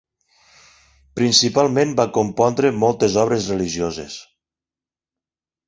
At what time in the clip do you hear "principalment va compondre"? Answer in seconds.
1.19-2.73